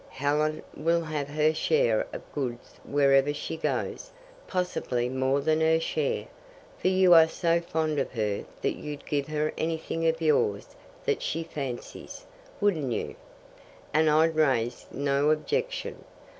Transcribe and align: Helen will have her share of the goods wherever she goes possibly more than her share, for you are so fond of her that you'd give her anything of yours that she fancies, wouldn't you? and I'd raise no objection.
Helen 0.09 0.63
will 0.75 1.03
have 1.03 1.27
her 1.27 1.53
share 1.53 2.01
of 2.11 2.23
the 2.23 2.33
goods 2.33 2.79
wherever 2.83 3.35
she 3.35 3.55
goes 3.55 4.09
possibly 4.47 5.09
more 5.09 5.41
than 5.41 5.61
her 5.61 5.79
share, 5.79 6.25
for 6.79 6.87
you 6.87 7.13
are 7.13 7.27
so 7.27 7.59
fond 7.61 7.99
of 7.99 8.13
her 8.13 8.43
that 8.63 8.77
you'd 8.77 9.05
give 9.05 9.27
her 9.27 9.53
anything 9.59 10.07
of 10.07 10.19
yours 10.19 10.69
that 11.05 11.21
she 11.21 11.43
fancies, 11.43 12.25
wouldn't 12.59 12.91
you? 12.91 13.13
and 13.93 14.09
I'd 14.09 14.35
raise 14.35 14.87
no 14.91 15.29
objection. 15.29 16.03